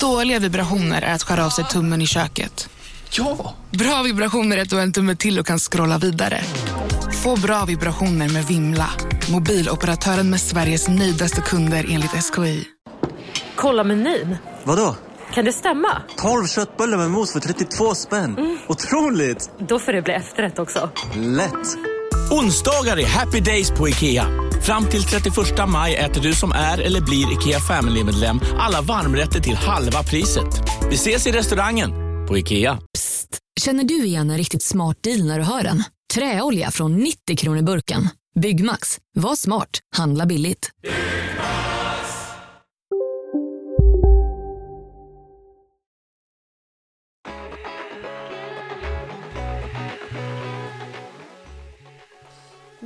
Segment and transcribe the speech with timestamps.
[0.00, 2.68] Dåliga vibrationer är att skära av sig tummen i köket.
[3.10, 3.54] Ja!
[3.70, 6.40] Bra vibrationer är att du har en tumme till och kan scrolla vidare.
[7.22, 8.90] Få bra vibrationer med Vimla.
[9.30, 12.64] Mobiloperatören med Sveriges nöjdaste kunder enligt SKI.
[13.56, 14.36] Kolla menyn.
[14.64, 14.96] Vadå?
[15.34, 16.02] Kan det stämma?
[16.16, 18.58] 12 köttbullar med mos för 32 spänn.
[18.68, 19.50] Otroligt!
[19.68, 20.90] Då får det bli efterrätt också.
[21.16, 21.76] Lätt!
[22.30, 24.26] Onsdagar är happy days på IKEA.
[24.62, 25.36] Fram till 31
[25.68, 30.62] maj äter du som är eller blir IKEA Family-medlem alla varmrätter till halva priset.
[30.90, 31.90] Vi ses i restaurangen
[32.28, 32.78] på IKEA.
[32.94, 33.38] Psst!
[33.60, 35.82] Känner du igen en riktigt smart deal när du hör den?
[36.14, 38.08] Träolja från 90 kronor burken.
[38.40, 38.98] Byggmax.
[39.14, 39.70] Var smart.
[39.96, 40.70] Handla billigt.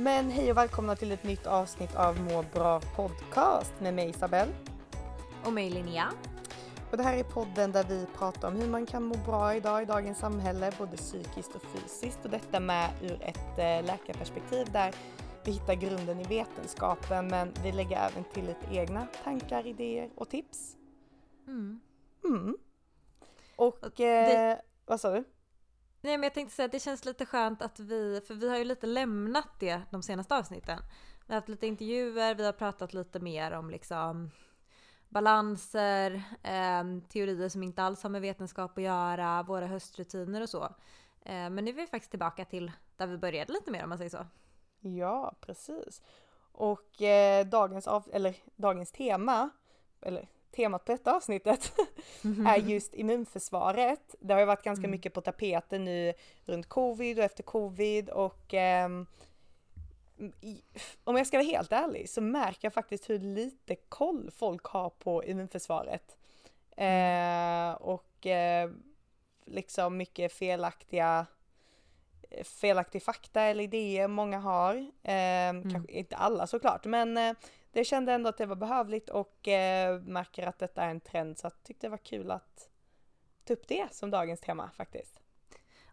[0.05, 4.51] Men hej och välkomna till ett nytt avsnitt av Må bra podcast med mig Isabelle.
[5.45, 6.11] Och mig Linnea.
[6.91, 9.81] Och det här är podden där vi pratar om hur man kan må bra idag
[9.81, 12.19] i dagens samhälle, både psykiskt och fysiskt.
[12.25, 14.95] Och detta med ur ett eh, läkarperspektiv där
[15.43, 20.29] vi hittar grunden i vetenskapen men vi lägger även till lite egna tankar, idéer och
[20.29, 20.75] tips.
[21.47, 21.79] Mm.
[22.25, 22.57] Mm.
[23.55, 25.23] Och det- eh, vad sa du?
[26.05, 28.57] Nej men jag tänkte säga att det känns lite skönt att vi, för vi har
[28.57, 30.79] ju lite lämnat det de senaste avsnitten.
[31.25, 34.31] Vi har haft lite intervjuer, vi har pratat lite mer om liksom
[35.09, 40.63] balanser, eh, teorier som inte alls har med vetenskap att göra, våra höstrutiner och så.
[41.21, 43.97] Eh, men nu är vi faktiskt tillbaka till där vi började lite mer om man
[43.97, 44.27] säger så.
[44.79, 46.01] Ja, precis.
[46.51, 49.49] Och eh, dagens, av, eller, dagens tema,
[50.01, 51.71] eller temat på detta avsnittet,
[52.47, 54.15] är just immunförsvaret.
[54.19, 56.13] Det har ju varit ganska mycket på tapeten nu
[56.45, 58.53] runt covid och efter covid och
[60.41, 60.61] i,
[61.03, 64.89] om jag ska vara helt ärlig så märker jag faktiskt hur lite koll folk har
[64.89, 66.17] på immunförsvaret.
[66.77, 68.71] Eh, och eh,
[69.45, 71.25] liksom mycket felaktiga
[72.43, 74.75] felaktig fakta eller idéer många har.
[75.03, 77.33] Eh, Kanske inte alla såklart men eh,
[77.75, 81.37] det kände ändå att det var behövligt och eh, märker att detta är en trend
[81.37, 82.69] så jag tyckte det var kul att
[83.43, 85.19] ta upp det som dagens tema faktiskt.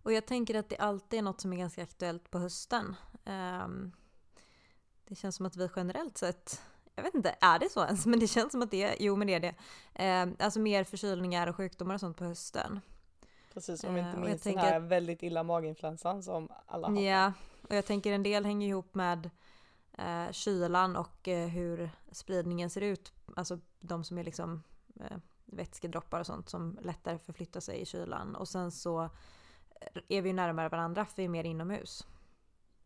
[0.03, 2.97] Och jag tänker att det alltid är något som är ganska aktuellt på hösten.
[3.25, 3.93] Ehm,
[5.05, 6.63] det känns som att vi generellt sett,
[6.95, 8.07] jag vet inte, är det så ens?
[8.13, 9.55] Men det känns som att det är, jo men det är det.
[9.95, 12.81] Ehm, alltså mer förkylningar och sjukdomar och sånt på hösten.
[13.55, 16.89] Precis, om vi Eh, inte jag minst den tänker här väldigt illa maginfluensan som alla
[16.89, 17.01] har.
[17.01, 17.33] Ja,
[17.69, 19.31] och jag tänker en del hänger ihop med
[19.99, 23.13] eh, kylan och eh, hur spridningen ser ut.
[23.37, 24.63] Alltså de som är liksom
[25.01, 28.37] eh, vätskedroppar och sånt som lättare förflyttar sig i kylan.
[28.37, 29.11] Och sen så
[30.09, 32.07] är vi ju närmare varandra för vi är mer inomhus.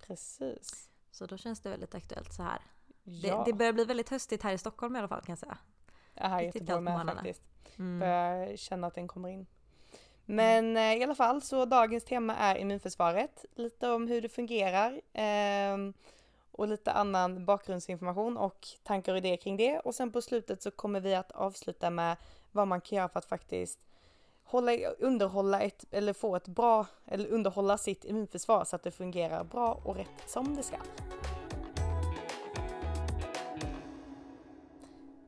[0.06, 0.90] Precis.
[1.10, 2.60] Så då känns det väldigt aktuellt så här.
[3.02, 5.38] Ja, Det, det börjar bli väldigt höstigt här i Stockholm i alla fall kan jag
[5.38, 5.58] säga.
[6.14, 7.42] jag här i Göteborg med faktiskt.
[7.78, 7.98] Mm.
[7.98, 9.46] Börjar känna att den kommer in.
[10.24, 13.44] Men eh, i alla fall så dagens tema är immunförsvaret.
[13.54, 15.00] Lite om hur det fungerar.
[15.12, 15.94] ehm,
[16.58, 19.78] och lite annan bakgrundsinformation och tankar och idéer kring det.
[19.80, 22.16] Och sen på slutet så kommer vi att avsluta med
[22.52, 23.86] vad man kan göra för att faktiskt
[24.44, 29.44] hålla, underhålla ett, eller få ett bra, eller underhålla sitt immunförsvar så att det fungerar
[29.44, 30.76] bra och rätt som det ska.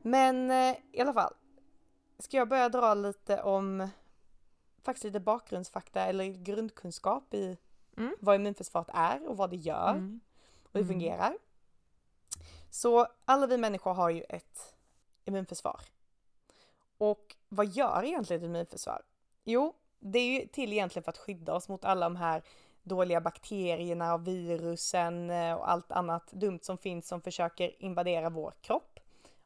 [0.01, 1.33] Men eh, i alla fall,
[2.19, 3.87] ska jag börja dra lite om
[4.83, 7.57] faktiskt lite bakgrundsfakta eller grundkunskap i
[7.97, 8.15] Mm.
[8.19, 10.19] vad immunförsvaret är och vad det gör Mm.
[10.71, 11.37] Och hur det fungerar.
[12.69, 14.75] Så alla vi människor har ju ett
[15.25, 15.81] immunförsvar.
[16.97, 19.01] Och vad gör egentligen ett immunförsvar?
[19.43, 22.43] Jo, det är ju till egentligen för att skydda oss mot alla de här
[22.83, 28.53] dåliga bakterierna och virusen eh, och allt annat dumt som finns som försöker invadera vår
[28.61, 28.99] kropp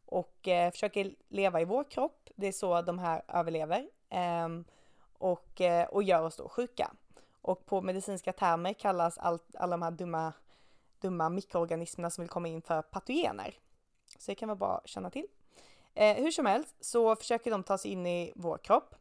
[0.05, 2.29] och eh, försöker leva i vår kropp.
[2.35, 4.65] Det är så de här överlever ehm,
[5.17, 6.91] och, eh, och gör oss då sjuka.
[7.41, 10.33] Och på medicinska termer kallas allt, alla de här dumma,
[11.03, 13.57] dumma mikroorganismerna som vill komma in för patogener.
[14.17, 15.27] Så det kan vara bra att känna till.
[15.93, 18.95] Eh, hur som helst så försöker de ta sig in i vår kropp.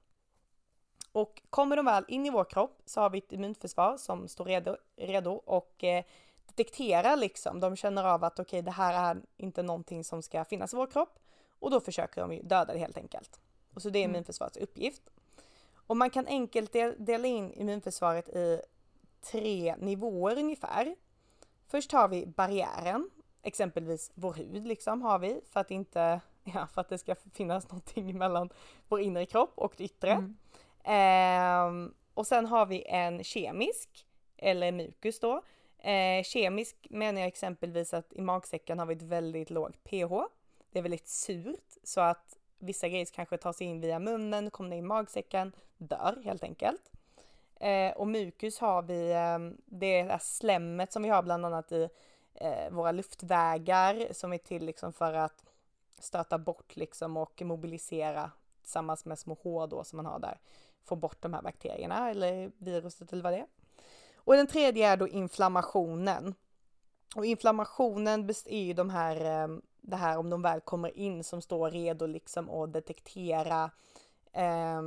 [1.12, 4.44] Och kommer de väl in i vår kropp så har vi ett immunförsvar som står
[4.44, 6.04] redo, redo och eh,
[6.46, 7.60] detekterar liksom.
[7.60, 10.86] De känner av att okej, det här är inte någonting som ska finnas i vår
[10.86, 11.18] kropp
[11.58, 13.40] och då försöker de ju döda det helt enkelt.
[13.74, 15.02] Och så det är immunförsvarets uppgift.
[15.86, 18.62] Och man kan enkelt del- dela in immunförsvaret i
[19.20, 20.96] tre nivåer ungefär.
[21.72, 23.10] Först har vi barriären,
[23.42, 27.68] exempelvis vår hud liksom har vi för att inte, ja, för att det ska finnas
[27.68, 28.50] någonting mellan
[28.88, 30.34] vår inre kropp och det yttre.
[30.84, 35.42] Ehm, och sen har vi en kemisk, eller mukus då.
[35.78, 40.12] Eh, kemisk menar jag exempelvis att i magsäcken har vi ett väldigt lågt pH.
[40.70, 44.70] Det är väldigt surt så att vissa grejer kanske tar sig in via munnen, kommer
[44.70, 46.90] ner i magsäcken, dör helt enkelt.
[47.62, 51.88] Eh, och mukus har vi, eh, det är slemmet som vi har bland annat i
[52.34, 55.44] eh, våra luftvägar som är till liksom för att
[55.98, 58.30] stöta bort liksom och mobilisera
[58.62, 60.40] tillsammans med små hår då som man har där,
[60.84, 63.46] få bort de här bakterierna eller viruset eller vad det är.
[64.16, 66.34] Och den tredje är då inflammationen.
[67.16, 71.42] Och inflammationen är ju de här, ehm, det här om de väl kommer in som
[71.42, 73.70] står redo liksom att detektera
[74.32, 74.82] eh,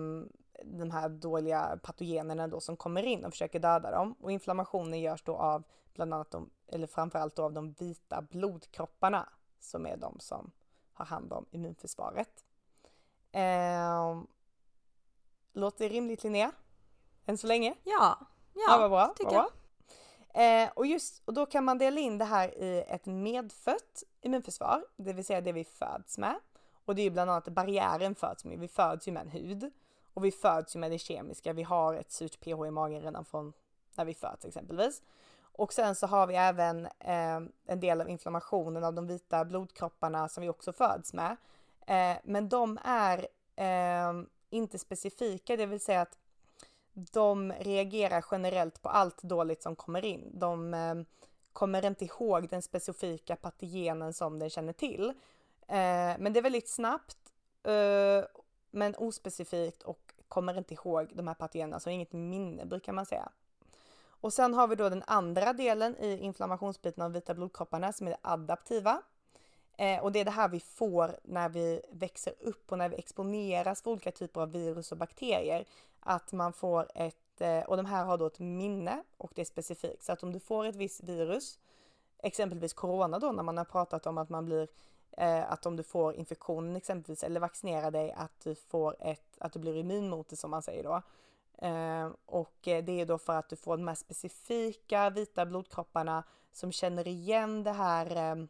[0.63, 4.15] de här dåliga patogenerna då som kommer in och försöker döda dem.
[4.21, 5.63] Och inflammationen görs då av
[5.93, 9.29] bland annat de, eller framförallt då av de vita blodkropparna
[9.59, 10.51] som är de som
[10.93, 12.45] har hand om immunförsvaret.
[13.31, 14.21] Eh,
[15.53, 16.51] låter rimligt Linnea?
[17.25, 17.75] Än så länge?
[17.83, 18.17] Ja,
[18.53, 19.13] ja, Ja, vad bra.
[19.17, 19.49] tycker vad bra.
[20.43, 24.85] Eh, och just, och då kan man dela in det här i ett medfött immunförsvar,
[24.95, 26.35] det vill säga det vi föds med.
[26.85, 28.59] Och det är ju bland annat barriären föds med.
[28.59, 29.71] Vi föds ju med en hud
[30.15, 31.53] och vi föds ju med det kemiska.
[31.53, 33.53] Vi har ett surt pH i magen redan från
[33.95, 35.01] när vi föds exempelvis.
[35.41, 40.29] Och sen så har vi även eh, en del av inflammationen av de vita blodkropparna
[40.29, 41.35] som vi också föds med.
[41.87, 44.13] Eh, men de är eh,
[44.49, 46.17] inte specifika, det vill säga att
[46.93, 50.31] de reagerar generellt på allt dåligt som kommer in.
[50.33, 50.95] De eh,
[51.53, 55.09] kommer inte ihåg den specifika patogenen som den känner till.
[55.67, 57.17] Eh, men det är väldigt snabbt,
[57.63, 58.25] eh,
[58.71, 63.29] men ospecifikt och kommer inte ihåg de här patogenerna, så inget minne brukar man säga.
[64.25, 68.11] Och sen har vi då den andra delen i inflammationsbiten av vita blodkropparna som är
[68.11, 69.01] det adaptiva.
[69.77, 72.95] Eh, och det är det här vi får när vi växer upp och när vi
[72.95, 75.65] exponeras för olika typer av virus och bakterier.
[75.99, 79.45] Att man får ett, eh, och de här har då ett minne och det är
[79.45, 80.03] specifikt.
[80.03, 81.59] Så att om du får ett visst virus,
[82.17, 84.67] exempelvis corona då när man har pratat om att man blir
[85.17, 89.53] eh, att om du får infektionen exempelvis eller vaccinerar dig att du får ett, att
[89.53, 91.01] du blir immun mot det som man säger då.
[91.67, 96.23] Eh, och eh, det är då för att du får de här specifika vita blodkropparna
[96.51, 98.45] som känner igen det här eh,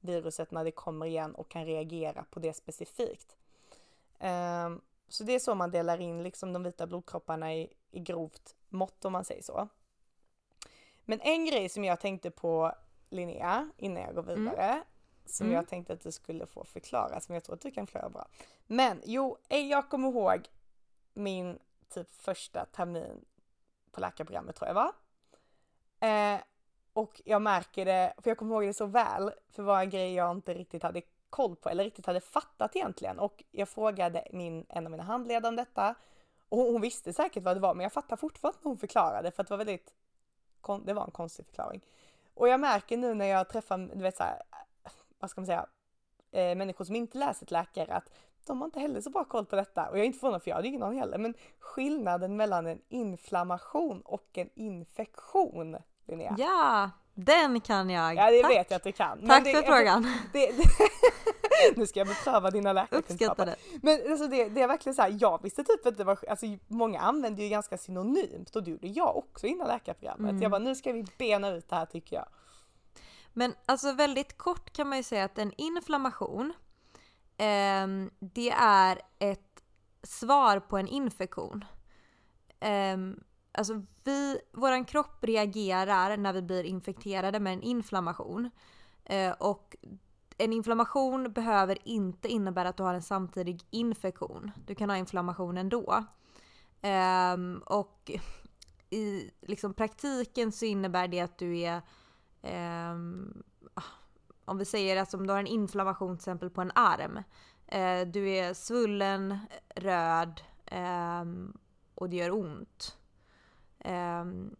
[0.00, 3.36] viruset när det kommer igen och kan reagera på det specifikt.
[4.18, 4.70] Eh,
[5.08, 9.04] så det är så man delar in liksom de vita blodkropparna i, i grovt mått
[9.04, 9.68] om man säger så.
[11.04, 12.72] Men en grej som jag tänkte på
[13.10, 14.82] Linnea innan jag går vidare
[15.30, 15.56] som Mm.
[15.56, 18.28] jag tänkte att du skulle få förklara som jag tror att du kan förklara bra.
[18.66, 20.48] Men jo, eh, jag kommer ihåg
[21.14, 21.58] min
[21.88, 23.24] typ första termin
[23.90, 24.92] på läkarprogrammet tror jag var.
[26.00, 26.40] Eh,
[26.92, 29.90] och jag märker det, för jag kommer ihåg det så väl, för det var en
[29.90, 33.18] grej jag inte riktigt hade koll på eller riktigt hade fattat egentligen.
[33.18, 35.94] Och jag frågade min, en av mina handledare om detta
[36.48, 39.30] och hon, hon visste säkert vad det var men jag fattar fortfarande när hon förklarade
[39.30, 39.94] för att det var väldigt,
[40.84, 41.80] det var en konstig förklaring.
[42.34, 44.42] Och jag märker nu när jag träffar, du vet så här,
[45.18, 45.66] vad ska man säga,
[46.32, 48.10] eh, människor som inte läser till läkare att
[48.46, 49.88] de har inte heller så bra koll på detta.
[49.88, 51.18] Och jag är inte förvånad för jag hade ingen aning heller.
[51.18, 55.76] Men skillnaden mellan en inflammation och en infektion,
[56.06, 56.34] Linnea.
[56.38, 58.14] Ja, den kan jag.
[58.14, 58.50] Ja, det Tack.
[58.50, 59.18] vet jag att du kan.
[59.18, 60.02] Men Tack det, för frågan.
[60.32, 60.64] Det, det,
[61.76, 63.46] nu ska jag bepröva dina läkarkunskaper.
[63.46, 63.56] det.
[63.82, 66.46] Men alltså det, det är verkligen så här, jag visste typ att det var, alltså
[66.66, 70.30] många använder ju ganska synonymt och det gjorde jag också innan läkarprogrammet.
[70.30, 70.42] Mm.
[70.42, 72.26] Jag bara, nu ska vi bena ut det här tycker jag.
[73.38, 76.52] Men alltså väldigt kort kan man ju säga att en inflammation
[77.36, 77.86] eh,
[78.18, 79.62] det är ett
[80.02, 81.64] svar på en infektion.
[82.60, 82.96] Eh,
[83.52, 88.50] alltså vi, våran kropp reagerar när vi blir infekterade med en inflammation.
[89.04, 89.76] Eh, och
[90.38, 94.50] en inflammation behöver inte innebära att du har en samtidig infektion.
[94.66, 96.04] Du kan ha inflammation ändå.
[96.80, 97.36] Eh,
[97.66, 98.10] och
[98.90, 101.82] i liksom, praktiken så innebär det att du är
[103.74, 103.82] Ah,
[104.44, 107.22] om vi säger att om du har en inflammation till exempel på en arm.
[107.66, 109.38] Eh, du är svullen,
[109.76, 111.58] röd ehm,
[111.94, 112.98] och det gör ont.
[113.78, 114.56] Ehm,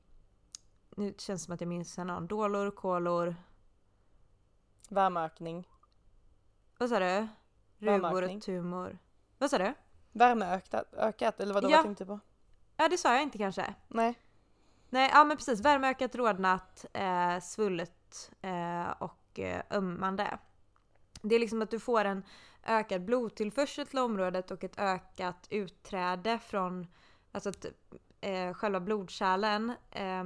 [0.97, 2.27] nu känns det som att jag minns en annan.
[2.27, 3.37] Dålor, kolor.
[4.89, 5.69] Värmeökning.
[6.79, 7.29] Vad sa du?
[7.79, 8.41] Rugor, Värmeökning.
[8.41, 8.99] tumor.
[9.39, 9.75] Vad sa du?
[10.13, 11.77] Värmeökat, ökat eller vadå, Ja.
[11.77, 12.21] vad tänkte på?
[12.77, 13.75] Ja det sa jag inte kanske.
[13.89, 14.15] Nej.
[14.91, 15.61] Nej, ja men precis.
[15.61, 20.39] Värmeökat, rodnat, eh, svullet eh, och eh, ömmande.
[21.23, 22.23] Det är liksom att du får en
[22.67, 26.87] ökad blodtillförsel till området och ett ökat utträde från,
[27.33, 27.67] alltså att
[28.21, 30.25] eh, själva blodkärlen eh,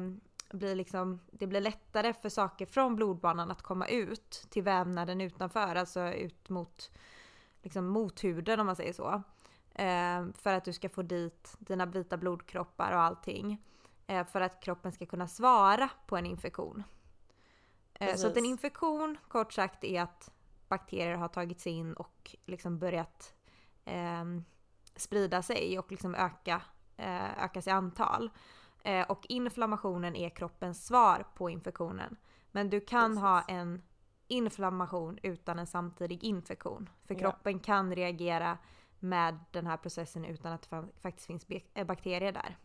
[0.52, 5.76] blir liksom, det blir lättare för saker från blodbanan att komma ut till vävnaden utanför,
[5.76, 6.90] alltså ut mot,
[7.62, 9.22] liksom mot huden om man säger så.
[9.74, 13.58] Eh, för att du ska få dit dina vita blodkroppar och allting
[14.06, 16.82] för att kroppen ska kunna svara på en infektion.
[17.94, 18.50] Eh, Så att en Precis.
[18.50, 20.30] infektion kort sagt är att
[20.68, 23.34] bakterier har tagit sig in och liksom börjat
[23.84, 24.24] eh,
[24.96, 26.62] sprida sig och liksom öka,
[26.96, 28.30] eh, ökas i antal.
[28.84, 32.16] Eh, och inflammationen är kroppens svar på infektionen.
[32.50, 33.22] Men du kan Precis.
[33.22, 33.82] ha en
[34.28, 36.88] inflammation utan en samtidig infektion.
[37.06, 37.20] För Ja.
[37.20, 38.58] kroppen kan reagera
[38.98, 42.56] med den här processen utan att det fa- faktiskt finns eh, bakterier där.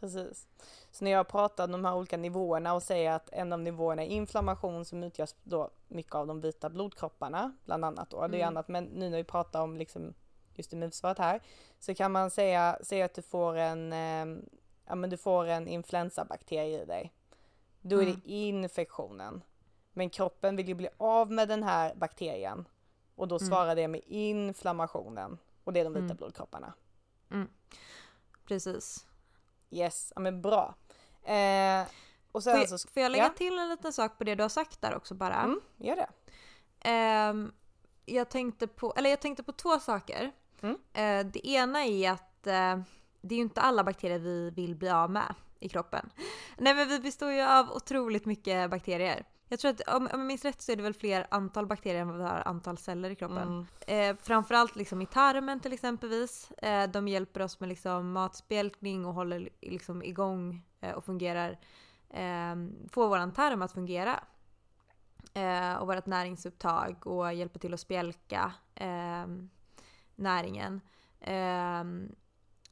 [0.00, 0.46] Precis.
[0.90, 4.02] Så när jag pratar om de här olika nivåerna och säger att en av nivåerna
[4.02, 8.16] är inflammation som utgörs då mycket av de vita blodkropparna bland annat då.
[8.26, 8.48] Det är Mm.
[8.48, 10.14] annat men nu när vi pratar om liksom
[10.54, 11.40] just immunförsvaret här
[11.78, 14.42] så kan man säga, säga att du får en, eh,
[14.86, 17.12] ja men du får en influensabakterie i dig.
[17.80, 18.20] Då är Mm.
[18.24, 19.42] det infektionen.
[19.92, 22.68] Men kroppen vill ju bli av med den här bakterien
[23.14, 23.48] och då Mm.
[23.48, 26.16] svarar det med inflammationen och det är de vita Mm.
[26.16, 26.72] blodkropparna.
[28.48, 29.05] Precis.
[29.70, 30.74] Yes, ja men bra.
[31.22, 31.86] Eh,
[32.32, 32.88] och sen Får jag, så...
[32.88, 33.30] får jag lägga ja.
[33.30, 35.36] till en liten sak på det du har sagt där också bara?
[35.36, 36.08] Mm, gör det.
[36.80, 37.52] Ehm,
[38.04, 40.32] jag, tänkte på, eller jag tänkte på två saker.
[40.60, 40.76] Mm.
[40.92, 42.80] Eh, det ena är att eh,
[43.20, 46.10] det är ju inte alla bakterier vi vill bli av med i kroppen.
[46.58, 49.24] Nej men vi består ju av otroligt mycket bakterier.
[49.48, 52.08] Jag tror att om, jag minns rätt så är det väl fler antal bakterier än
[52.08, 53.66] vad vi har antal celler i kroppen.
[53.88, 54.10] Mm.
[54.10, 56.50] Eh, framförallt liksom i tarmen till exempelvis.
[56.50, 61.50] Eh, de hjälper oss med liksom matspjälkning och håller liksom igång eh, och fungerar.
[62.10, 62.56] Eh,
[62.90, 64.24] får våran tarm att fungera.
[65.34, 69.26] Eh, och vårt näringsupptag och hjälper till att spjälka eh,
[70.14, 70.80] näringen.
[71.20, 71.84] Eh,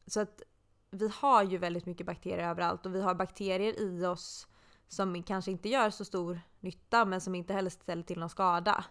[0.07, 0.43] så att
[0.91, 4.47] vi har ju väldigt mycket bakterier överallt och vi har bakterier i oss
[4.95, 8.85] som kanske inte gör så stor nytta men som inte heller ställer till någon skada.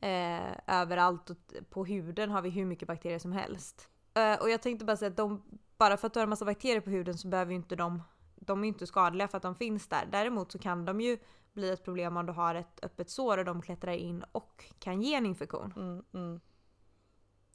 [0.00, 1.36] Eh, överallt och
[1.70, 3.88] på huden har vi hur mycket bakterier som helst.
[4.14, 5.42] Eh, och jag tänkte bara säga att de,
[5.78, 8.02] bara för att du har en massa bakterier på huden så behöver ju inte de,
[8.34, 10.08] de är inte skadliga för att de finns där.
[10.12, 11.18] Däremot så kan de ju
[11.52, 15.02] bli ett problem om du har ett öppet sår och de klättrar in och kan
[15.02, 15.72] ge en infektion.
[15.76, 16.40] Mm, mm.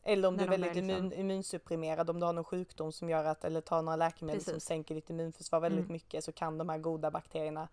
[0.04, 3.26] Eller om du är väldigt liksom- immun, immunsupprimerad, om du har någon sjukdom som gör
[3.26, 4.68] att, eller tar några läkemedel som Precis.
[4.68, 5.94] sänker ditt immunförsvar väldigt Mm.
[5.94, 7.68] mycket så kan de här goda bakterierna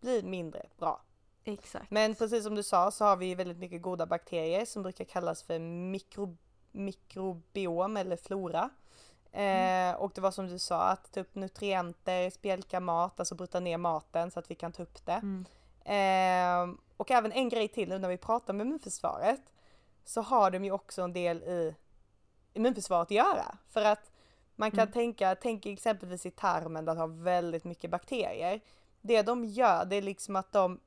[0.00, 1.02] bli mindre bra.
[1.44, 1.90] Exakt.
[1.90, 5.42] Men precis som du sa så har vi väldigt mycket goda bakterier som brukar kallas
[5.42, 6.36] för mikro,
[6.72, 8.70] mikrobiom eller flora.
[9.32, 9.94] Mm.
[9.94, 13.60] Eh, och det var som du sa att ta upp nutrienter, spjälka mat, alltså bryta
[13.60, 15.12] ner maten så att vi kan ta upp det.
[15.22, 15.44] Mm.
[15.84, 19.40] Eh, och även en grej till nu när vi pratar om immunförsvaret
[20.04, 21.74] så har de ju också en del i
[22.52, 23.58] immunförsvaret att göra.
[23.68, 24.10] För att
[24.56, 24.92] man kan Mm.
[24.92, 28.60] tänka, tänk exempelvis i tarmen där de har väldigt mycket bakterier.
[29.00, 30.80] Det de gör det är liksom att de,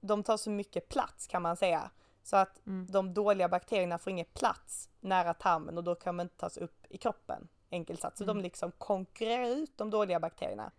[0.00, 1.90] de tar så mycket plats kan man säga.
[2.22, 2.86] Så att Mm.
[2.90, 6.86] de dåliga bakterierna får ingen plats nära tarmen och då kan de inte tas upp
[6.88, 7.48] i kroppen.
[7.70, 8.18] Enkelt sagt.
[8.18, 8.36] Så Mm.
[8.36, 10.72] de liksom konkurrerar ut de dåliga bakterierna.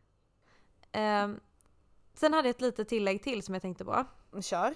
[0.91, 1.39] Ehm,
[2.13, 4.05] sen hade jag ett litet tillägg till som jag tänkte på.
[4.41, 4.75] Kör!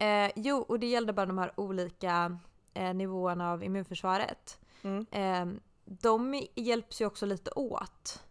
[0.00, 2.38] Eh, jo, och det gällde bara de här olika
[2.74, 4.60] eh, nivåerna av immunförsvaret.
[4.82, 5.06] Mm.
[5.10, 8.24] Eh, de hjälps ju också lite åt.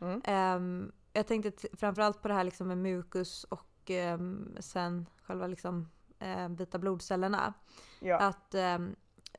[0.00, 0.22] Mm.
[0.24, 4.18] Eh, jag tänkte t- framförallt på det här liksom med mukus och eh,
[4.60, 7.54] sen själva liksom eh, vita blodcellerna.
[8.00, 8.18] Ja.
[8.18, 8.78] Att eh,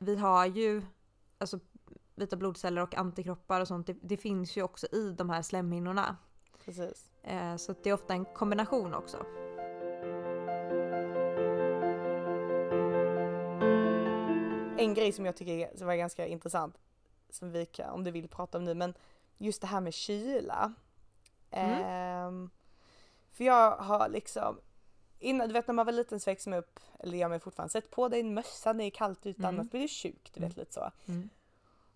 [0.00, 0.82] vi har ju
[1.38, 1.58] alltså
[2.14, 3.86] vita blodceller och antikroppar och sånt.
[3.86, 6.16] Det, det finns ju också i de här slemhinnorna.
[6.64, 7.10] Precis.
[7.22, 9.26] Eh, så det är ofta en kombination också.
[14.80, 16.78] En grej som jag tycker som var ganska intressant,
[17.30, 18.94] som vi kan, om du vill prata om nu, men
[19.38, 20.72] just det här med kyla.
[21.50, 21.82] Mm.
[21.84, 22.50] Ehm,
[23.32, 24.60] för jag har liksom,
[25.18, 27.72] innan, du vet när man var liten så växte man upp, eller gör man fortfarande,
[27.72, 29.54] sätt på dig en mössa när det är kallt ute Mm.
[29.54, 30.90] annars blir du sjuk, du vet lite så.
[31.08, 31.28] Mm.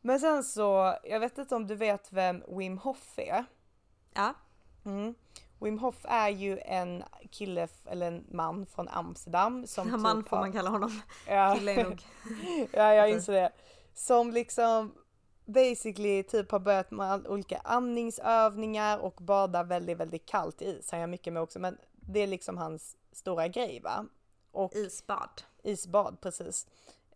[0.00, 3.44] Men sen så, jag vet inte om du vet vem Wim Hof är?
[4.14, 4.34] Ja.
[4.84, 5.14] Mm.
[5.64, 10.36] Wim Hof är ju en kille, eller en man från Amsterdam som Man typ får
[10.36, 11.00] har- man kalla honom.
[11.28, 11.54] Ja.
[11.54, 12.02] Kille är nog.
[12.72, 13.52] ja, jag inser det.
[13.94, 14.94] Som liksom
[15.46, 20.90] basically typ har börjat med olika andningsövningar och badar väldigt, väldigt kallt i is.
[20.90, 24.06] Han gör mycket med också, men det är liksom hans stora grej va.
[24.52, 25.42] Och Isbad.
[25.62, 26.66] isbad precis.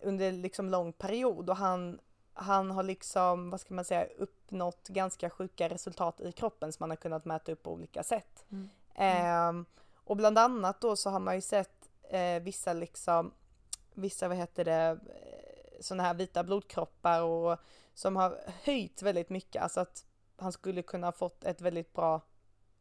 [0.01, 1.99] Under liksom lång period och han,
[2.39, 6.91] han har liksom, vad ska man säga, uppnått ganska sjuka resultat i kroppen som man
[6.91, 8.45] har kunnat mäta upp på olika sätt.
[8.51, 8.69] Mm.
[8.95, 9.65] Ehm,
[9.95, 13.33] och bland annat då så har man ju sett eh, vissa liksom,
[13.95, 14.99] vissa vad heter det,
[15.81, 17.59] sådana här vita blodkroppar och
[17.95, 20.05] som har höjt väldigt mycket, alltså att
[20.37, 22.21] han skulle kunna ha fått ett väldigt bra,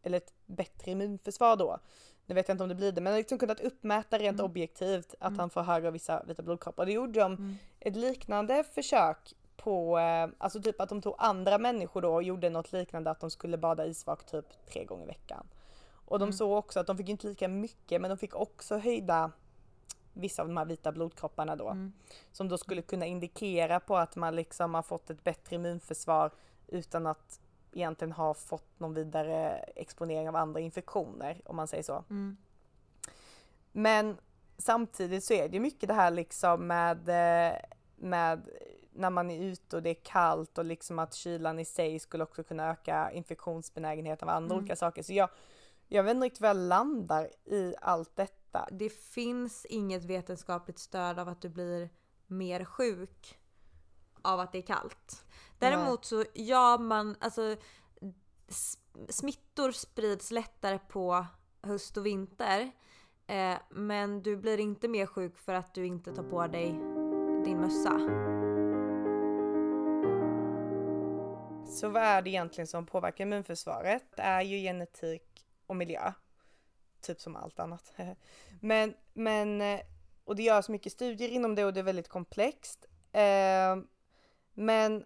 [0.03, 1.79] eller ett bättre immunförsvar då.
[2.25, 4.45] Nu vet jag inte om det blir det, men har liksom kunnat uppmäta rent Mm.
[4.51, 5.39] objektivt att Mm.
[5.39, 6.85] han får högre vissa vita blodkroppar.
[6.85, 7.55] Det gjorde de Mm.
[7.79, 12.49] ett liknande försök på, eh, alltså typ att de tog andra människor då och gjorde
[12.49, 15.47] något liknande att de skulle bada isvak typ tre gånger i veckan.
[16.05, 16.33] Och de Mm.
[16.33, 19.31] såg också att de fick inte lika mycket men de fick också höjda
[20.13, 21.67] vissa av de här vita blodkropparna då.
[22.31, 26.31] Som då skulle kunna indikera på att man liksom har fått ett bättre immunförsvar
[26.67, 27.39] utan att
[27.71, 32.03] egentligen ha fått någon vidare exponering av andra infektioner om man säger så.
[33.71, 34.17] Men
[34.57, 37.55] samtidigt så är det mycket det här liksom med, eh,
[37.95, 38.49] med
[38.97, 42.23] när man är ute och det är kallt och liksom att kylan i sig skulle
[42.23, 45.03] också kunna öka infektionsbenägenheten av andra olika saker.
[45.03, 45.29] Så jag,
[45.87, 48.67] jag vet inte riktigt var jag landar i allt detta.
[48.71, 51.89] Det finns inget vetenskapligt stöd av att du blir
[52.27, 53.39] mer sjuk
[54.21, 55.25] av att det är kallt.
[55.59, 57.55] Däremot så ja man, alltså
[59.09, 61.25] smittor sprids lättare på
[61.61, 62.71] höst och vinter.
[63.27, 66.71] Eh, men du blir inte mer sjuk för att du inte tar på dig
[67.45, 68.46] din mössa.
[71.77, 74.03] Så vad är det egentligen som påverkar immunförsvaret?
[74.15, 76.13] Det är ju genetik och miljö.
[77.01, 77.93] Typ som allt annat.
[78.61, 79.79] men, men,
[80.25, 82.85] och det görs mycket studier inom det och det är väldigt komplext.
[83.11, 83.77] Eh,
[84.53, 85.05] men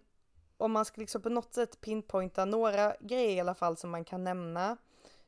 [0.56, 4.04] om man ska liksom på något sätt pinpointa några grejer i alla fall som man
[4.04, 4.76] kan nämna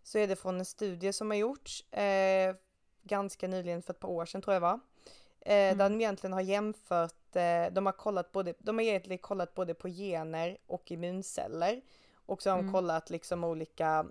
[0.03, 2.55] så är det från en studie som har gjorts eh,
[3.03, 4.81] ganska nyligen för ett par år sedan tror jag var.
[5.41, 9.55] Eh, Där de egentligen har jämfört, eh, de har kollat både, de har egentligen kollat
[9.55, 11.81] både på gener och immunceller.
[12.27, 14.07] Och så har de kollat liksom olika,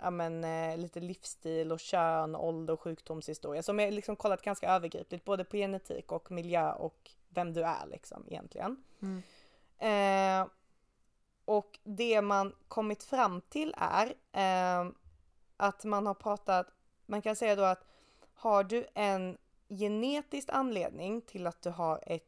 [0.00, 3.62] ja men eh, lite livsstil och kön, ålder och sjukdomshistoria.
[3.62, 7.62] Så de har liksom kollat ganska övergripligt både på genetik och miljö och vem du
[7.62, 8.82] är liksom egentligen.
[9.78, 10.46] Eh,
[11.44, 14.90] och det man kommit fram till är eh,
[15.56, 16.66] att man har pratat,
[17.06, 17.84] man kan säga då att
[18.34, 22.27] har du en genetisk anledning till att du har ett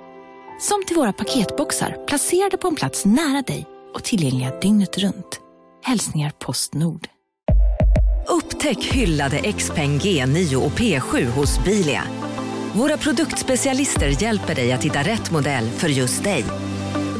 [0.61, 5.39] Som till våra paketboxar placerade på en plats nära dig och tillgängliga dygnet runt.
[5.83, 7.07] Hälsningar Postnord.
[8.27, 12.03] Upptäck hyllade XPeng G9 och P7 hos Bilia.
[12.73, 16.45] Våra produktspecialister hjälper dig att hitta rätt modell för just dig.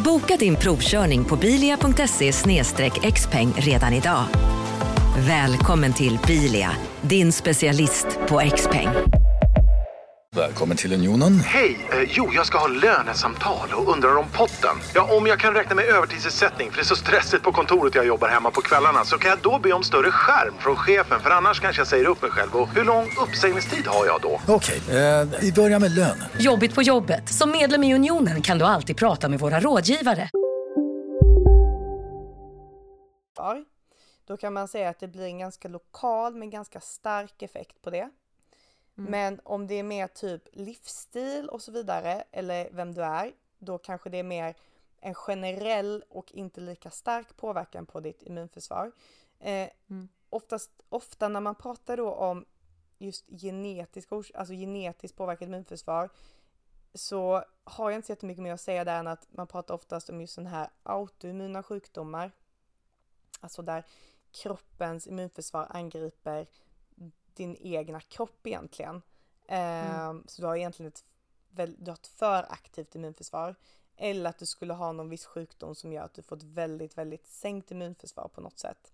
[0.05, 2.31] Boka din provkörning på bilia.se
[3.11, 4.25] xpeng redan idag.
[5.27, 9.20] Välkommen till Bilia, din specialist på XPeng.
[10.41, 11.39] Välkommen till Unionen.
[11.39, 11.87] Hej!
[11.91, 14.75] Eh, jo, jag ska ha lönesamtal och undrar om potten.
[14.95, 18.05] Ja, om jag kan räkna med övertidsersättning för det är så stressigt på kontoret jag
[18.05, 21.29] jobbar hemma på kvällarna så kan jag då be om större skärm från chefen för
[21.29, 22.55] annars kanske jag säger upp mig själv.
[22.55, 24.41] Och hur lång uppsägningstid har jag då?
[24.47, 26.23] Okej, eh, vi börjar med lön.
[26.39, 27.29] Jobbigt på jobbet.
[27.29, 30.29] Som medlem i Unionen kan du alltid prata med våra rådgivare.
[33.37, 33.65] var,
[34.27, 37.89] då kan man säga att det blir en ganska lokal men ganska stark effekt på
[37.89, 38.09] det.
[38.95, 43.77] Men om det är mer typ livsstil och så vidare eller vem du är, då
[43.77, 44.55] kanske det är mer
[44.99, 48.91] en generell och inte lika stark påverkan på ditt immunförsvar.
[49.39, 49.69] Eh,
[50.29, 52.45] oftast, ofta när man pratar då om
[52.97, 56.09] just genetisk, alltså genetiskt påverkat immunförsvar
[56.93, 60.09] så har jag inte så jättemycket mer att säga där än att man pratar oftast
[60.09, 62.31] om just sådana här autoimmuna sjukdomar.
[63.39, 63.85] Alltså där
[64.31, 66.47] kroppens immunförsvar angriper
[67.35, 69.01] din egna kropp egentligen.
[69.47, 71.05] Eh, Så du har egentligen ett,
[71.77, 73.55] du har ett för aktivt immunförsvar.
[73.95, 76.97] Eller att du skulle ha någon viss sjukdom som gör att du får ett väldigt,
[76.97, 78.93] väldigt sänkt immunförsvar på något sätt.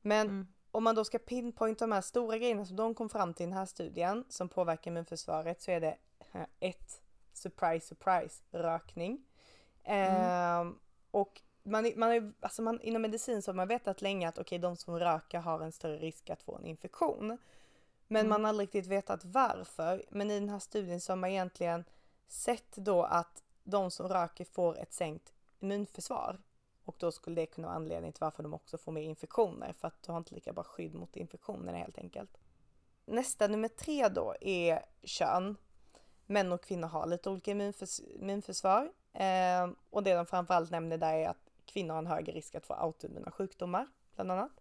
[0.00, 3.44] Men om man då ska pinpointa de här stora grejerna som de kom fram till
[3.44, 5.96] i den här studien som påverkar immunförsvaret så är det
[6.32, 9.24] eh, ett, surprise, surprise, rökning.
[9.84, 10.78] Ehm,
[11.10, 14.58] och man, man är, alltså man, inom medicin så har man vetat länge att okej,
[14.58, 17.38] de som röker har en större risk att få en infektion.
[18.06, 20.04] Men man har aldrig riktigt vetat varför.
[20.10, 21.84] Men i den här studien så har man egentligen
[22.26, 26.40] sett då att de som röker får ett sänkt immunförsvar.
[26.84, 29.72] Och då skulle det kunna vara anledning till varför de också får mer infektioner.
[29.72, 32.38] För att du har inte lika bra skydd mot infektionerna helt enkelt.
[33.04, 35.56] Nästa nummer tre då är kön.
[36.26, 38.92] Män och kvinnor har lite olika immunförs immunförsvar.
[39.12, 41.43] Eh, och det de framförallt nämner där är att
[41.74, 44.52] kvinnor har en högre risk att få autoimmuna sjukdomar, bland annat.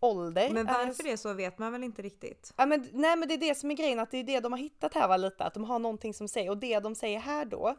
[0.00, 0.50] Ålder.
[0.50, 2.54] Men är- varför det är så vet man väl inte riktigt.
[2.56, 4.52] Ja, men, nej men det är det som är grejen, att det är det de
[4.52, 7.18] har hittat här va, lite, att de har någonting som säger, och det de säger
[7.18, 7.74] här då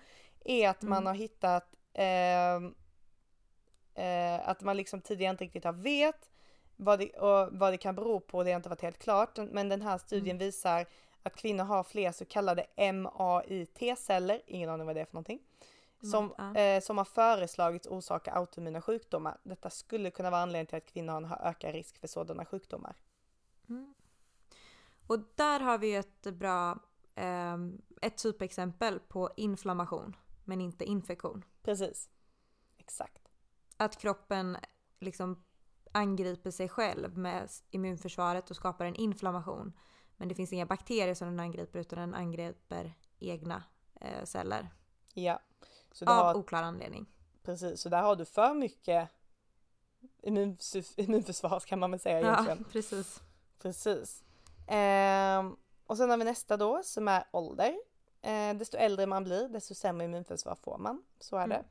[0.45, 2.75] är att man har hittat ehm,
[3.95, 6.29] eh, att man liksom tidigare inte riktigt har vet
[6.75, 7.11] vad det,
[7.51, 10.37] vad det kan bero på, det har inte varit helt klart, men den här studien
[10.37, 10.85] visar
[11.23, 15.39] att kvinnor har fler så kallade MAIT-celler, ingen aning vad det är för någonting,
[16.11, 16.55] som, Ja.
[16.55, 19.37] eh, som har föreslagits orsaka autoimmuna sjukdomar.
[19.43, 22.95] Detta skulle kunna vara anledningen till att kvinnor har ökad risk för sådana sjukdomar.
[23.69, 23.93] Mm.
[25.07, 26.79] Och där har vi ett bra,
[27.15, 31.45] ehm, ett typexempel på inflammation, men inte infektion.
[31.61, 32.09] Precis.
[32.77, 33.29] Exakt.
[33.77, 34.57] Att kroppen
[34.99, 35.43] liksom
[35.91, 39.73] angriper sig själv med immunförsvaret och skapar en inflammation.
[40.17, 43.63] Men det finns inga bakterier som den angriper utan den angriper egna
[44.01, 44.69] eh, celler.
[45.13, 45.39] Ja.
[45.93, 47.05] Så Av har, oklar anledning.
[47.43, 49.09] precis, så där har du för mycket
[50.23, 52.63] immuns- immunförsvar kan man väl säga Ja, egentligen.
[52.71, 53.21] precis.
[53.59, 54.23] Precis.
[54.67, 57.75] Ehm, och sen har vi nästa då som är ålder.
[58.21, 61.03] Ehm, desto äldre man blir desto sämre immunförsvar får man.
[61.19, 61.63] Så är det.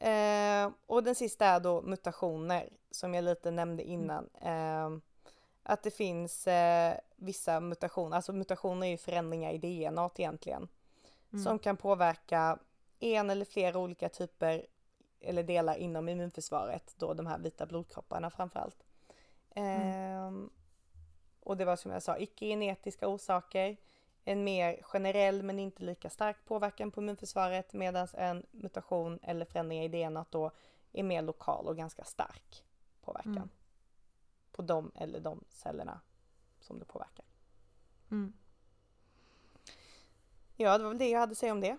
[0.00, 4.28] Ehm, och den sista är då mutationer som jag lite nämnde innan.
[4.40, 5.00] Ehm,
[5.62, 10.68] att det finns eh, vissa mutationer, alltså mutationer är ju förändringar i DNA egentligen.
[11.32, 11.44] Mm.
[11.44, 12.58] Som kan påverka
[13.00, 14.66] en eller flera olika typer
[15.20, 18.86] eller delar inom immunförsvaret, då de här vita blodkropparna framförallt.
[19.54, 20.50] Ehm,
[21.40, 23.76] och det var som jag sa, icke-genetiska orsaker,
[24.24, 29.84] en mer generell men inte lika stark påverkan på immunförsvaret medan en mutation eller förändring
[29.84, 30.50] i DNA då
[30.92, 32.64] är mer lokal och ganska stark
[33.00, 33.48] påverkan Mm.
[34.52, 36.00] på de eller de cellerna
[36.60, 37.24] som det påverkar.
[38.10, 38.32] Mm.
[40.56, 41.76] Ja, det var väl det jag hade att säga om det.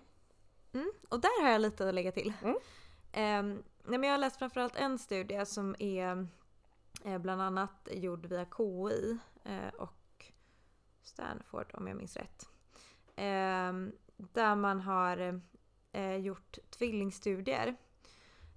[0.72, 0.92] Mm.
[1.08, 2.32] Och där har jag lite att lägga till.
[2.42, 2.56] Mm.
[3.12, 6.26] Ehm, nej, men jag har läst framförallt en studie som är
[7.04, 10.32] eh, bland annat gjord via KI eh, och
[11.02, 12.48] Stanford om jag minns rätt.
[13.16, 15.40] Ehm, där man har
[15.92, 17.76] eh, gjort tvillingstudier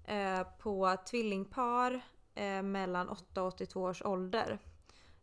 [0.03, 2.01] eh, på tvillingpar
[2.35, 4.59] eh, mellan 8 och 82 års ålder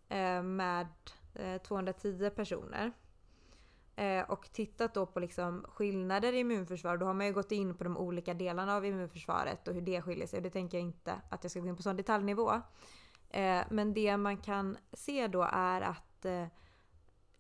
[0.09, 0.89] eh, med
[1.35, 2.93] eh, 210 personer.
[3.99, 6.97] Eh, och tittat då på liksom skillnader i immunförsvar.
[6.97, 10.03] Då har man ju gått in på de olika delarna av immunförsvaret och hur det
[10.03, 10.41] skiljer sig.
[10.41, 12.53] Det tänker jag inte att jag ska gå in på sån detaljnivå.
[13.31, 16.47] Eh, men det man kan se då är att eh,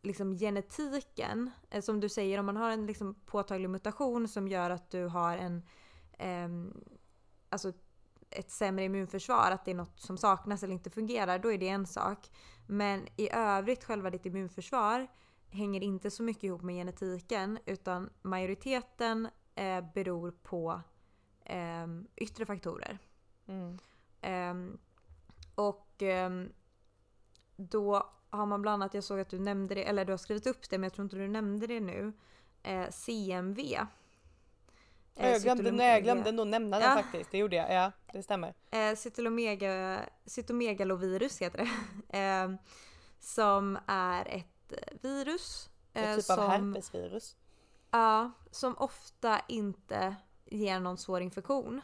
[0.03, 4.71] liksom genetiken, eh, som du säger, om man har en liksom påtaglig mutation som gör
[4.71, 5.62] att du har en
[6.18, 6.85] ehm,
[7.49, 7.73] alltså
[8.31, 11.68] ett sämre immunförsvar, att det är något som saknas eller inte fungerar, då är det
[11.68, 12.31] en sak.
[12.66, 15.09] Men i övrigt, själva ditt immunförsvar
[15.51, 20.81] hänger inte så mycket ihop med genetiken utan majoriteten eh, beror på
[21.45, 22.99] eh, yttre faktorer.
[23.47, 23.79] Mm.
[24.21, 24.79] Ehm,
[25.55, 26.53] och ehm,
[27.57, 30.47] då har man bland annat, jag såg att du nämnde det, eller du har skrivit
[30.47, 32.13] upp det men jag tror inte du nämnde det nu,
[32.63, 33.61] eh, CMV.
[35.19, 37.03] Eh, jag glömde, nej, jag glömde nog nämna den Ja.
[37.03, 37.73] faktiskt, det gjorde jag.
[37.73, 38.55] Ja, det stämmer.
[38.71, 41.69] Eh, cytomega, cytomegalovirus heter det.
[42.19, 42.51] Eh,
[43.21, 44.58] som är ett
[45.02, 45.70] virus.
[45.92, 47.37] En eh, typ av som, herpesvirus.
[47.90, 51.81] Ja, som ofta inte ger någon svår infektion.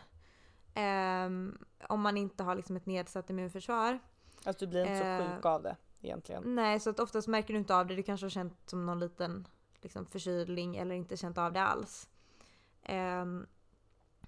[0.75, 3.99] Ehm, om man inte har liksom ett nedsatt immunförsvar.
[4.45, 6.55] Alltså du blir inte så Eh, sjuk av det egentligen.
[6.55, 7.97] Nej, så att oftast märker du inte av det.
[7.97, 9.49] Du kanske har känt som någon liten
[9.81, 12.09] liksom, förkylning eller inte känt av det alls.
[12.83, 13.47] Ehm,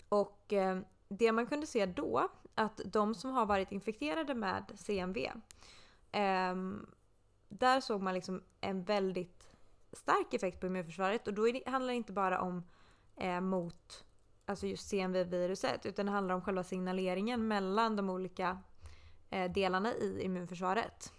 [0.09, 5.33] och ehm, det man kunde se då, att de som har varit infekterade med CMV,
[6.13, 6.87] ehm,
[7.49, 9.49] där såg man liksom en väldigt
[9.93, 11.29] stark effekt på immunförsvaret.
[11.29, 12.65] Och då det, handlar det inte bara om
[13.17, 14.05] eh, mot
[14.47, 18.59] alltså just CMV-viruset, utan det handlar om själva signaleringen mellan de olika
[19.31, 21.13] eh, delarna i immunförsvaret.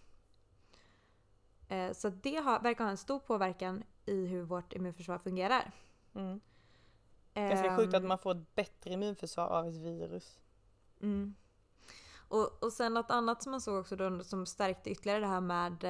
[1.67, 5.71] Eh, Så det har, verkar ha en stor påverkan i hur vårt immunförsvar fungerar.
[6.15, 6.39] Mm.
[7.33, 10.39] Ganska sjukt att Ehm, man får ett bättre immunförsvar av ett virus.
[11.01, 11.35] Mm.
[12.27, 15.41] Och, och sen något annat som man såg också då, som stärkte ytterligare det här
[15.41, 15.83] med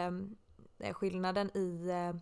[0.79, 2.21] eh, skillnaden i eh,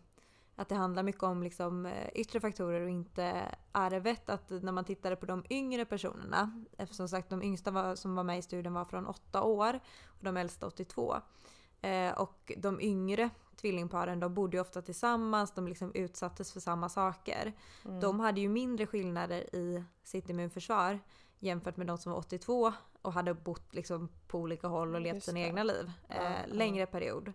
[0.56, 4.30] att det handlar mycket om liksom, eh, yttre faktorer och inte arvet.
[4.30, 8.16] Att när man tittade på de yngre personerna, eftersom som sagt de yngsta var, som
[8.16, 11.16] var med i studien var från 8 år och de äldsta 82.
[11.82, 16.90] Eh, och de yngre tvillingparen de bodde ju ofta tillsammans, de liksom utsattes för samma
[16.90, 17.54] saker.
[17.86, 18.00] Mm.
[18.00, 21.00] De hade ju mindre skillnader i sitt immunförsvar
[21.40, 25.16] jämfört med de som var 82 och hade bott liksom på olika håll och levt
[25.16, 27.34] Just sina egna liv eh, Ja, längre period.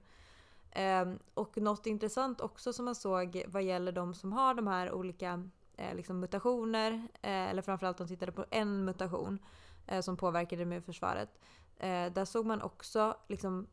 [0.72, 4.92] Ehm, och något intressant också som man såg vad gäller de som har de här
[4.92, 9.38] olika eh, liksom mutationer, eh, eller framförallt de tittade på en mutation
[9.86, 11.40] eh, som påverkade immunförsvaret.
[11.76, 13.66] Eh, där såg man också liksom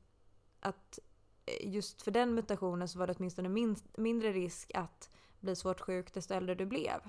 [0.60, 1.00] att
[1.46, 5.10] eh, just för den mutationen så var det åtminstone minst, mindre risk att
[5.40, 7.00] bli svårt sjuk desto äldre du blev.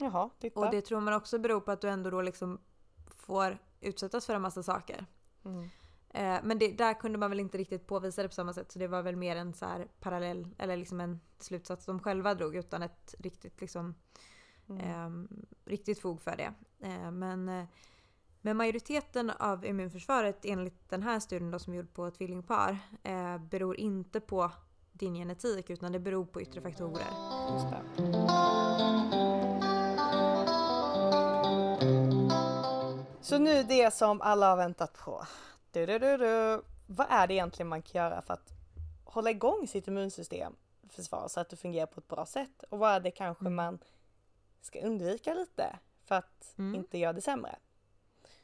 [0.00, 0.60] Jaha, titta.
[0.60, 2.60] Och det tror man också beror på att du ändå då liksom
[3.06, 5.06] får utsättas för en massa saker.
[5.44, 5.62] Mm.
[6.10, 8.78] Eh, men det, där kunde man väl inte riktigt påvisa det på samma sätt så
[8.78, 12.56] det var väl mer en så här parallell eller liksom en slutsats de själva drog
[12.56, 13.94] utan ett riktigt liksom
[14.68, 14.80] Mm.
[14.90, 15.10] eh,
[15.64, 16.52] riktigt fog för det.
[16.80, 17.64] Eh, men, eh,
[18.40, 23.38] men majoriteten av immunförsvaret enligt den här studien då, som är gjord på tvillingpar eh,
[23.38, 24.50] beror inte på
[24.92, 27.06] din genetik utan det beror på yttre faktorer.
[33.28, 35.26] Så nu det som alla har väntat på.
[35.72, 36.62] Du, du, du, du.
[36.86, 38.52] Vad är det egentligen man kan göra för att
[39.04, 40.56] hålla igång sitt immunsystem
[40.88, 42.64] försvar så att det fungerar på ett bra sätt?
[42.68, 43.78] Och vad är det kanske man
[44.60, 47.56] ska undvika lite för att inte göra det sämre?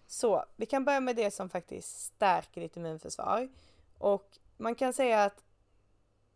[0.07, 3.49] Så vi kan börja med det som faktiskt stärker ditt immunförsvar.
[3.99, 5.45] Och man kan säga att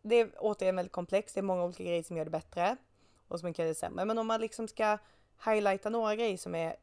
[0.01, 1.35] det är återigen väldigt komplext.
[1.35, 2.77] Det är många olika grejer som gör det bättre
[3.27, 4.05] och som kan göra det sämre.
[4.05, 4.97] Men om man liksom ska
[5.45, 6.75] highlighta några grejer som är,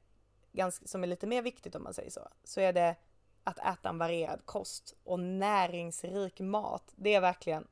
[0.56, 2.96] ganska, som är lite mer viktigt om man säger så, så är det
[3.44, 6.92] att äta en varierad kost och näringsrik mat.
[6.96, 7.66] Det är verkligen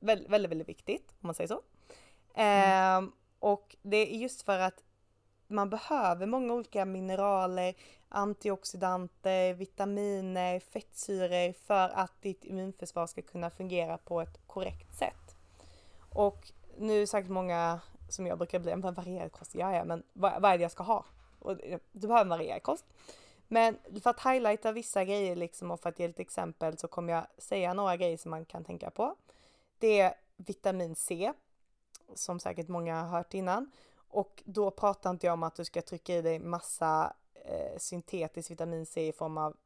[0.00, 1.62] väldigt, väldigt, väldigt viktigt om man säger så.
[2.34, 4.82] Ehm, och det är just för att
[5.46, 7.74] man behöver många olika mineraler,
[8.08, 15.36] antioxidanter, vitaminer, fettsyror för att ditt immunförsvar ska kunna fungera på ett korrekt sätt.
[16.12, 20.02] Och nu är säkert många som jag brukar bli, en varierad kost, ja ja men
[20.12, 21.04] vad, vad är det jag ska ha?
[21.46, 21.56] Och
[21.92, 22.84] du behöver en varierad kost.
[23.48, 27.12] Men för att highlighta vissa grejer liksom och för att ge ett exempel så kommer
[27.12, 29.16] jag säga några grejer som man kan tänka på.
[29.78, 31.32] Det är vitamin C,
[32.14, 33.70] som säkert många har hört innan.
[34.08, 38.50] Och då pratar inte jag om att du ska trycka i dig massa eh, syntetiskt
[38.50, 39.56] vitamin C i form av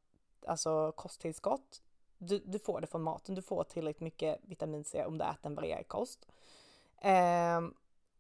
[0.47, 1.83] alltså kosttillskott.
[2.19, 5.47] Du, du får det från maten, du får tillräckligt mycket vitamin C om du äter
[5.47, 6.27] en varierad kost.
[6.99, 7.61] Eh,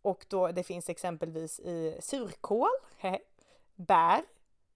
[0.02, 2.68] och då det finns exempelvis i surkål,
[3.80, 4.22] bär,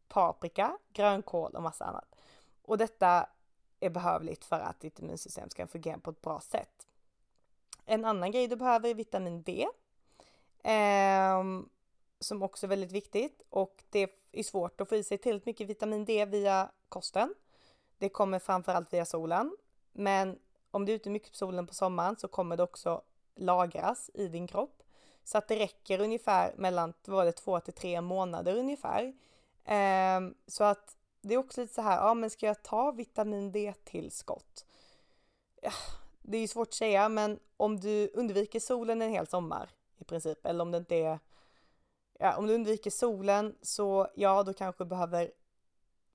[0.09, 2.15] paprika, grönkål och massa annat.
[2.63, 3.29] Och detta
[3.81, 6.87] är behövligt för att ditt immunsystem ska fungera på ett bra sätt.
[7.85, 9.67] En annan grej du behöver är vitamin D.
[10.63, 11.43] Eh,
[12.21, 15.69] som också är väldigt viktigt och det är svårt att få i sig tillräckligt mycket
[15.69, 17.35] vitamin D via kosten.
[17.99, 19.57] Det kommer framförallt via solen.
[19.93, 20.39] Men
[20.71, 23.03] om du är ute mycket på solen på sommaren så kommer det också
[23.35, 24.83] lagras i din kropp.
[25.25, 29.13] Så att det räcker ungefär mellan var det två till tre månader ungefär.
[29.65, 33.53] Ehm, så att det är också lite så här, ja men ska jag ta vitamin
[33.53, 34.67] D-tillskott?
[35.63, 35.73] Ja,
[36.23, 40.05] det är ju svårt att säga, men om du undviker solen en hel sommar i
[40.05, 41.19] princip, eller om det inte är,
[42.19, 45.31] ja om du undviker solen så ja, då kanske du behöver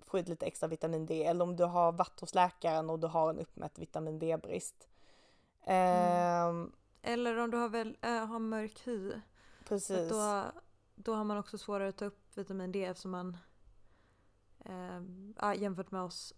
[0.05, 3.07] få ut lite extra vitamin D, eller om du har varit hos läkaren och du
[3.07, 4.87] har en uppmätt vitamin D-brist.
[5.65, 9.11] Ehm, Eller om du har, väl, äh, har mörk hy.
[9.67, 10.09] Precis.
[10.09, 10.51] Då,
[10.95, 13.37] då har man också svårare att ta upp vitamin D eftersom man
[15.39, 16.33] ja, jämfört med oss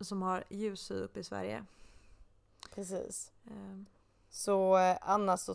[0.00, 1.64] som har ljus hy uppe i Sverige.
[2.74, 3.32] Precis.
[3.46, 3.78] Eh,
[4.30, 5.54] Så annars så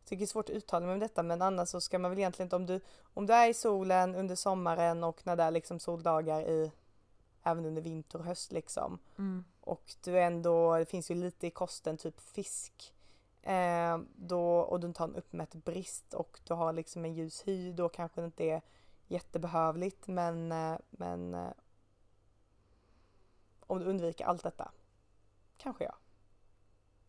[0.00, 2.10] jag tycker det är svårt att uttala mig om detta men annars så ska man
[2.10, 2.80] väl egentligen inte om du
[3.14, 6.72] om du är i solen under sommaren och när det är liksom soldagar i
[7.42, 9.44] även under vinter och höst liksom Mm.
[9.60, 12.93] och du ändå det finns ju lite i kosten typ fisk
[13.44, 17.42] eh, då och du inte har en uppmätt brist och du har liksom en ljus
[17.46, 18.62] hy då kanske det inte är
[19.06, 21.52] jättebehövligt men eh, men eh,
[23.60, 24.70] om du undviker allt detta
[25.56, 25.94] kanske jag.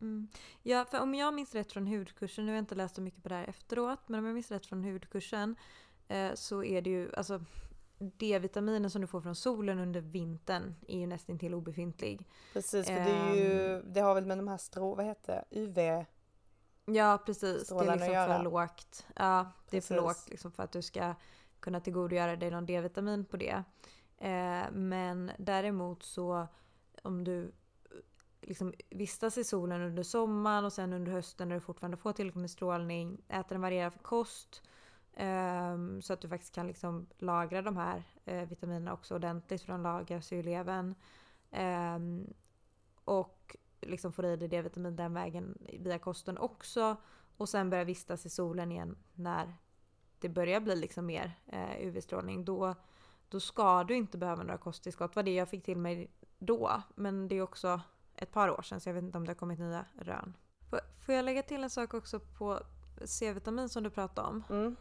[0.01, 0.27] Mm.
[0.63, 3.23] Ja, för om jag minns rätt från hudkursen, nu har jag inte läst så mycket
[3.23, 5.55] på det här efteråt, men om jag minns rätt från hudkursen
[6.07, 7.45] eh, så är det ju alltså
[7.97, 12.27] D-vitaminen som du får från solen under vintern är ju nästan till obefintlig.
[12.53, 15.59] Precis, för det är ju, det har väl med de här strå, vad heter det,
[15.59, 16.05] UV?
[16.85, 19.07] Ja precis, det är liksom för lågt.
[19.15, 19.97] Ja, det är för Precis.
[19.97, 21.15] lågt liksom för att du ska
[21.59, 23.63] kunna tillgodogöra dig någon D-vitamin på det.
[24.17, 26.47] Eh, men däremot så
[27.03, 27.51] om du eh,
[28.41, 32.41] liksom vistas i solen under sommaren och sen under hösten när du fortfarande får tillräckligt
[32.41, 34.61] med strålning, äter en varierad kost
[35.13, 39.71] ehm, så att du faktiskt kan liksom lagra de här eh, vitaminerna också ordentligt för
[39.71, 40.95] de lagras ju i levern.
[41.51, 42.33] Ehm,
[43.05, 46.95] och liksom får i dig D-vitamin den vägen via kosten också.
[47.37, 49.57] Och sen börja vistas i solen igen när
[50.19, 52.45] det börjar bli liksom mer eh, UV-strålning.
[52.45, 52.75] Då,
[53.29, 55.11] då ska du inte behöva några kosttillskott.
[55.11, 56.81] Det var det jag fick till mig då.
[56.95, 57.81] Men det är också
[58.15, 60.37] ett par år sedan så jag vet inte om det har kommit nya rön.
[60.69, 62.59] Får, får jag lägga till en sak också på
[63.05, 64.43] C-vitamin som du pratade om?
[64.49, 64.75] Mm.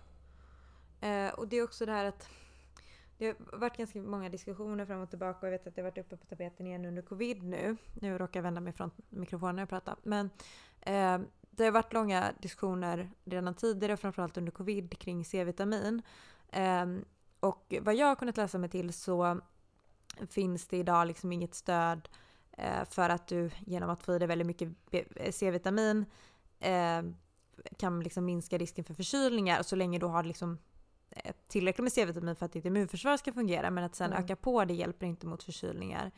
[1.00, 2.28] Eh, och det är också det här att
[3.24, 5.90] det har varit ganska många diskussioner fram och tillbaka och jag vet att det har
[5.90, 7.76] varit uppe på tapeten igen under covid nu.
[7.92, 9.96] Nu råkar jag vända mig från mikrofonen när jag pratar.
[10.02, 10.30] Men
[10.80, 11.18] eh,
[11.50, 16.02] det har varit långa diskussioner redan tidigare, framförallt under covid, kring C-vitamin.
[16.52, 16.86] Eh,
[17.40, 19.40] och vad jag har kunnat läsa mig till så
[20.30, 22.08] finns det idag liksom inget stöd
[22.52, 26.04] eh, för att du genom att få i dig väldigt mycket eh, C-vitamin
[26.60, 27.02] eh,
[27.78, 30.58] kan liksom minska risken för förkylningar så länge du har liksom
[31.48, 34.24] tillräckligt med C-vitamin för att ditt immunförsvar ska fungera men att sen mm.
[34.24, 36.10] öka på det hjälper inte mot förkylningar.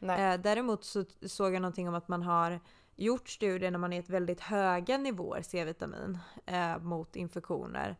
[0.00, 2.60] Eh, däremot så såg jag någonting om att man har
[2.96, 7.96] gjort studier när man är ett väldigt höga nivåer C-vitamin eh, mot infektioner.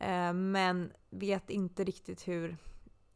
[0.00, 2.56] Eh, men vet inte riktigt hur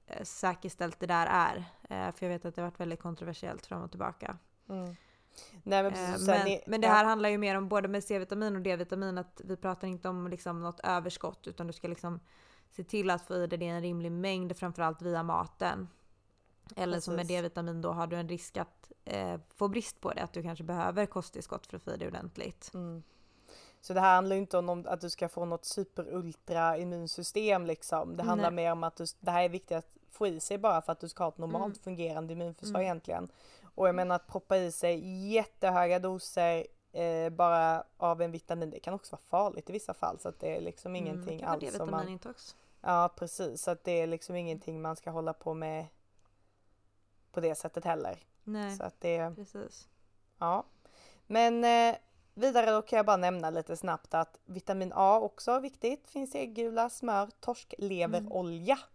[0.07, 1.57] eh, säkerställt det där är.
[1.91, 4.39] Eh, för jag vet att det har varit väldigt kontroversiellt fram och tillbaka.
[4.69, 4.97] Mm.
[5.63, 7.09] Nej, men, precis, men, ni, men, det här ja.
[7.09, 10.63] handlar ju mer om både med C-vitamin och D-vitamin att vi pratar inte om liksom
[10.63, 12.21] något överskott utan du ska liksom
[12.71, 15.89] se till att få i dig det i en rimlig mängd framförallt via maten.
[16.77, 17.05] Eller Precis.
[17.05, 20.33] som med D-vitamin då har du en risk att eh, få brist på det, att
[20.33, 22.71] du kanske behöver kosttillskott för att få i dig ordentligt.
[22.75, 23.03] Mm.
[23.81, 28.17] Så det här handlar inte om att du ska få något super-ultra immunsystem liksom.
[28.17, 28.65] Det handlar Nej.
[28.65, 31.01] mer om att du, det här är viktigt att få i sig bara för att
[31.01, 31.83] du ska ha ett normalt mm.
[31.83, 32.83] fungerande immunförsvar mm.
[32.83, 33.29] egentligen.
[33.75, 38.81] Och jag menar att proppa i sig jättehöga doser eh, bara av en vitamin, det
[38.81, 41.51] kan också vara farligt i vissa fall så att det är liksom mm, ingenting mm,
[41.51, 42.19] alls som man...
[42.81, 45.87] Ja precis, så att det är liksom ingenting man ska hålla på med
[47.33, 48.19] på det sättet heller.
[48.45, 49.89] Nej, så att det, precis.
[50.39, 50.65] Ja.
[51.27, 51.97] Men eh,
[52.35, 56.09] vidare då kan jag bara nämna lite snabbt att vitamin A också är viktigt.
[56.09, 58.75] Finns i äggula, smör, torskleverolja.
[58.75, 58.87] Mm.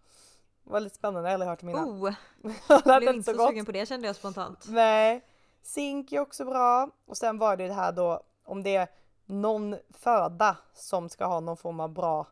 [0.64, 1.90] Det var lite spännande, jag har aldrig hört om innan.
[1.90, 2.14] Oh!
[2.86, 4.66] jag blev inte så, så sugen på det kände jag spontant.
[4.68, 5.22] Nej.
[5.66, 6.90] Zink är också bra.
[7.06, 8.88] Och sen var det det här då om det är
[9.26, 12.28] någon föda som ska ha någon form av bra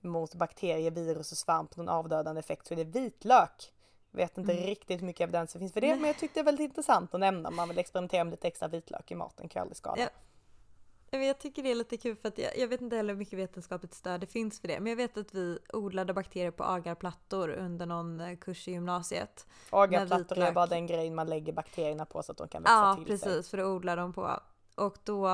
[0.00, 3.72] mot bakterier, virus och svamp, någon avdödande effekt så är det vitlök.
[4.10, 4.64] Vet inte mm.
[4.64, 5.96] riktigt hur mycket evidens det finns för det, Nej.
[5.96, 8.48] men jag tyckte det var väldigt intressant att nämna om man vill experimentera med lite
[8.48, 10.02] extra vitlök i maten, kan aldrig skada.
[10.02, 10.08] Ja.
[11.10, 13.38] Jag tycker det är lite kul för att jag, jag, vet inte heller hur mycket
[13.38, 14.80] vetenskapligt stöd det finns för det.
[14.80, 19.46] Men jag vet att vi odlade bakterier på agarplattor under någon eh, kurs i gymnasiet.
[19.70, 22.94] Agarplattor är bara den grejen man lägger bakterierna på så att de kan växa ja,
[22.94, 23.32] till precis, sig.
[23.32, 24.40] Ja precis, för att odla dem på.
[24.74, 25.26] Och då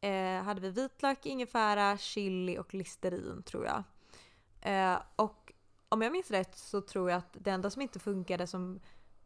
[0.00, 3.82] eh, hade vi vitlök, ingefära, chili och listerin tror jag.
[4.62, 5.52] Eh, och
[5.88, 8.80] om jag minns rätt så tror jag att det enda som inte funkade som,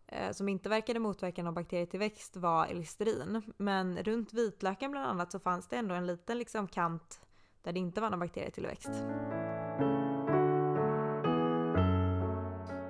[0.07, 3.43] Eh, som inte verkade motverka någon bakterietillväxt var listerin.
[3.57, 7.21] Men runt vitlöken bland annat så fanns det ändå en liten liksom kant
[7.63, 8.91] där det inte var någon bakterietillväxt.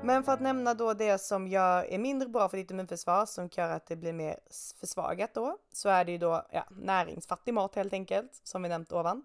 [0.04, 3.48] Men för att nämna då det som gör, är mindre bra för ditt immunförsvar, som
[3.52, 4.38] gör att det blir mer
[4.80, 8.92] försvagat då, så är det ju då ja, näringsfattig mat helt enkelt, som vi nämnt
[8.92, 9.22] ovan.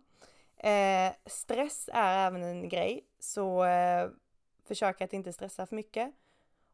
[0.57, 4.09] Eh, stress är även en grej, så eh,
[4.67, 6.13] försök att inte stressa för mycket.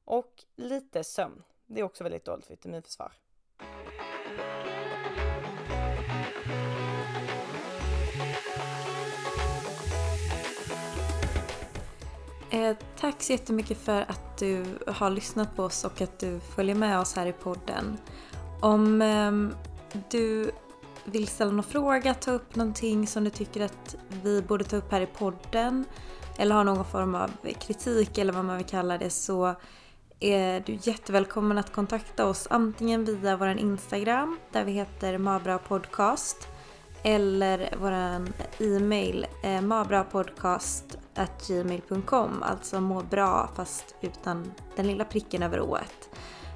[0.06, 1.44] Och lite sömn.
[1.68, 3.12] Det är också väldigt dåligt vitaminförsvar.
[12.50, 16.76] Eh, tack så jättemycket för att du har lyssnat på oss och att du följer
[16.76, 17.98] med oss här i podden.
[18.62, 19.32] Om eh,
[20.12, 20.52] du
[21.06, 24.92] vill ställa någon fråga, ta upp någonting som du tycker att vi borde ta upp
[24.92, 25.86] här i podden
[26.38, 29.56] eller har någon form av kritik eller vad man vill kalla det så
[30.20, 36.48] är du jättevälkommen att kontakta oss antingen via vår Instagram där vi heter Mabra Podcast
[37.04, 37.92] eller vår
[38.66, 46.10] e-mail eh, mabrapodcast.gmail.com alltså må bra fast utan den lilla pricken över ået.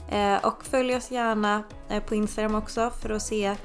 [0.09, 3.55] Eh, och följ oss gärna eh, på Instagram också för att se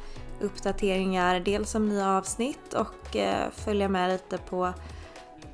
[0.41, 4.73] uppdateringar dels om nya avsnitt och eh, följa med lite på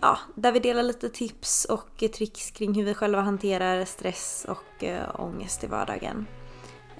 [0.00, 4.84] ja, där vi delar lite tips och tricks kring hur vi själva hanterar stress och
[4.84, 6.26] eh, ångest i vardagen.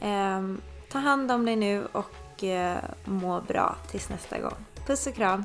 [0.00, 0.42] Eh,
[0.90, 4.64] ta hand om dig nu och eh, må bra tills nästa gång.
[4.86, 5.44] Puss och kram!